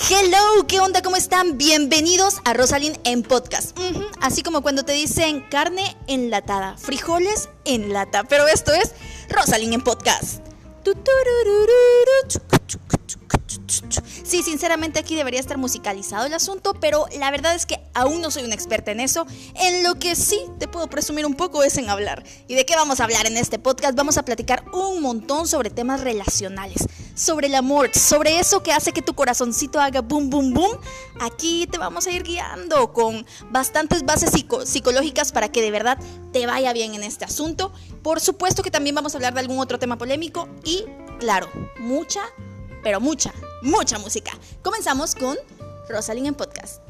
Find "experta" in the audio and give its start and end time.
18.54-18.92